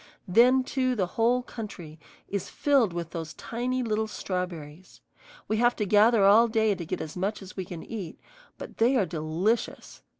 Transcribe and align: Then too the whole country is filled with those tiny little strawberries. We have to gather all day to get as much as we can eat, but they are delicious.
Then 0.27 0.63
too 0.63 0.95
the 0.95 1.05
whole 1.13 1.43
country 1.43 1.99
is 2.27 2.49
filled 2.49 2.91
with 2.91 3.11
those 3.11 3.35
tiny 3.35 3.83
little 3.83 4.07
strawberries. 4.07 4.99
We 5.47 5.57
have 5.57 5.75
to 5.75 5.85
gather 5.85 6.25
all 6.25 6.47
day 6.47 6.73
to 6.73 6.85
get 6.87 7.01
as 7.01 7.15
much 7.15 7.39
as 7.43 7.55
we 7.55 7.65
can 7.65 7.83
eat, 7.83 8.19
but 8.57 8.77
they 8.79 8.95
are 8.95 9.05
delicious. 9.05 10.01